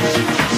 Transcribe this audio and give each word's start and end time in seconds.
Thank 0.00 0.52
you. 0.52 0.57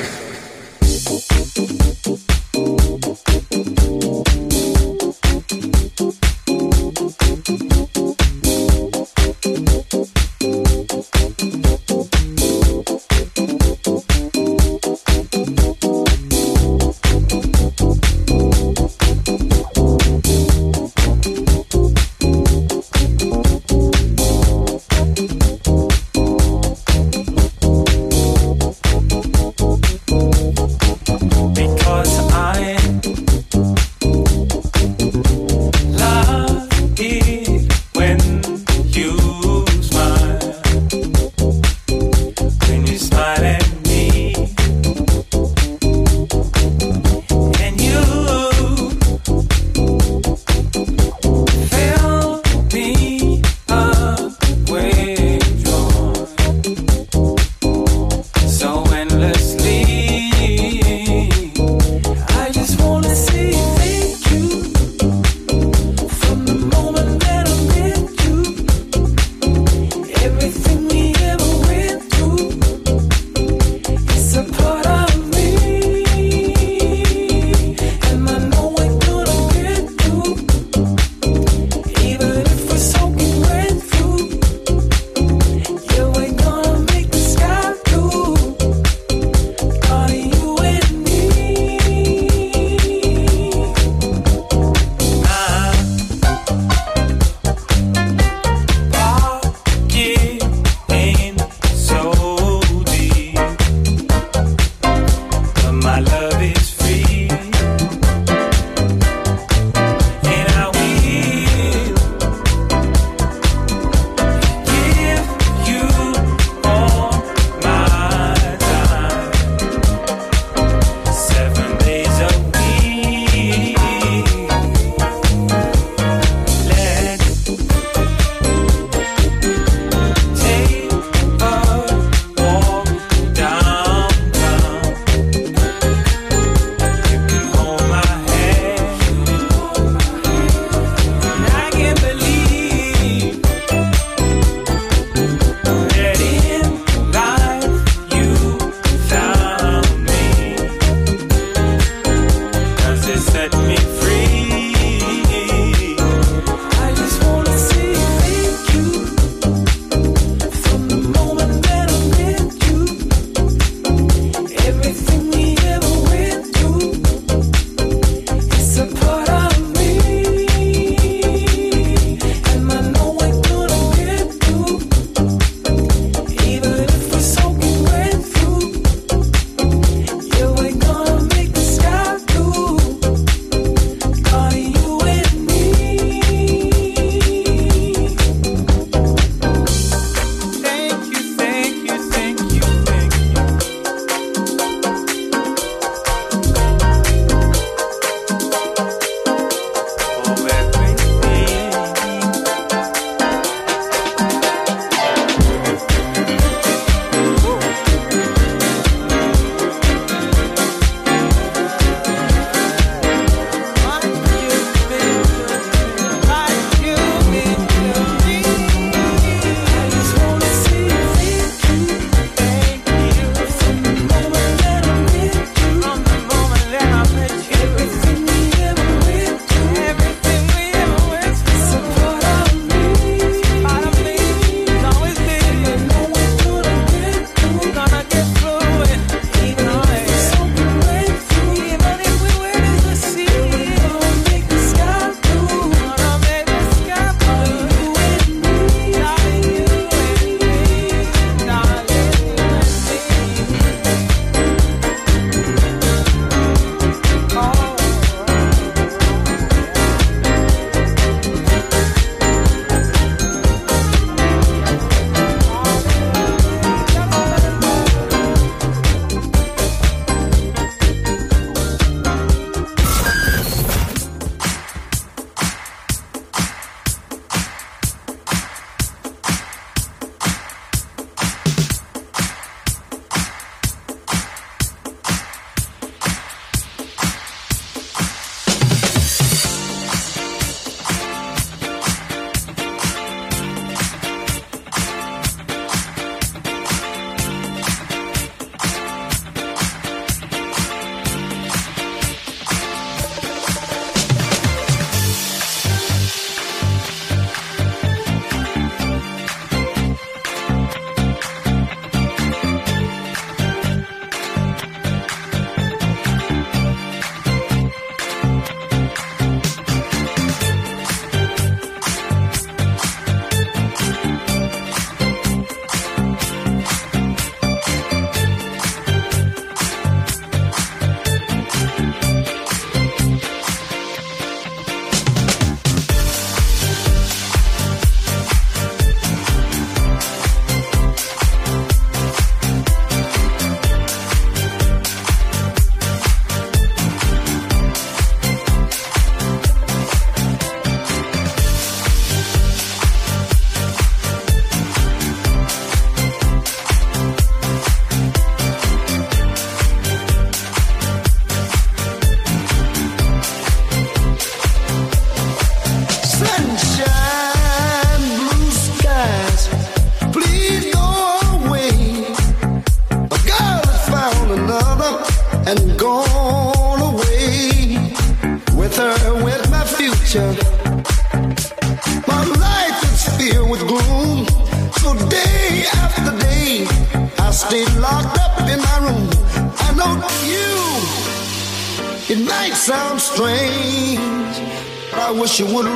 You 395.41 395.47
would 395.55 395.70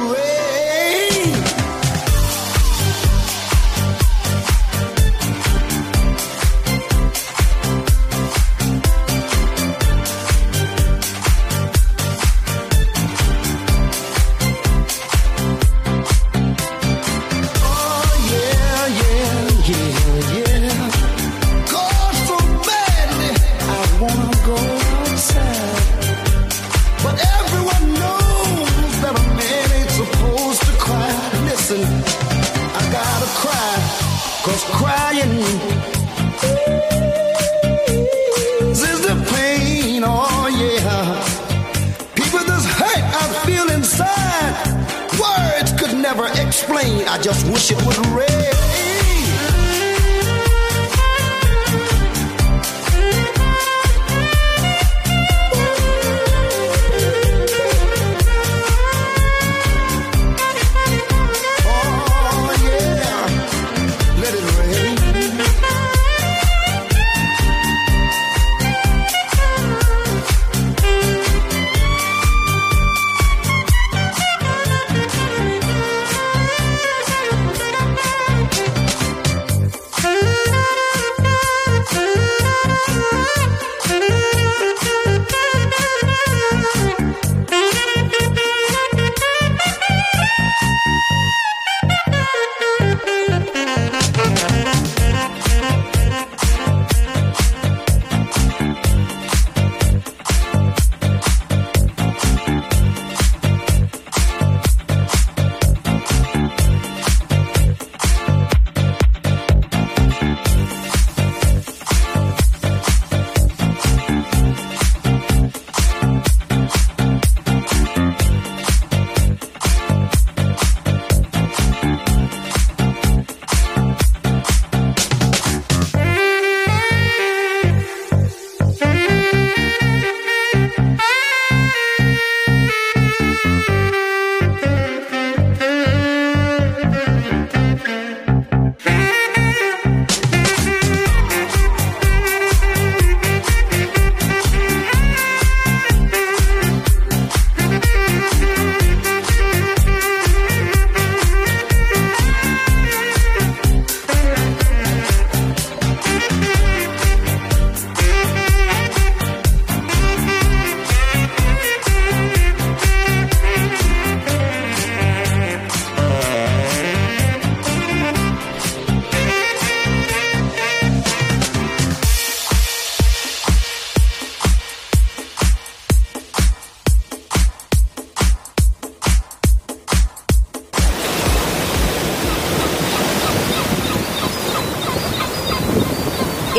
I 47.15 47.17
just 47.17 47.47
wish 47.47 47.71
it 47.71 47.77
would 47.85 47.97
rain. 48.07 48.64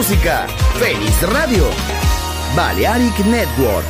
Música! 0.00 0.46
¡Feliz 0.78 1.20
radio! 1.30 1.68
Balearic 2.56 3.18
Network. 3.26 3.89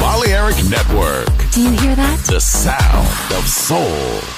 Balearic 0.00 0.56
Network. 0.70 1.28
Do 1.52 1.62
you 1.62 1.72
hear 1.72 1.94
that? 1.94 2.24
The 2.24 2.40
sound 2.40 3.06
of 3.36 3.46
soul. 3.46 4.37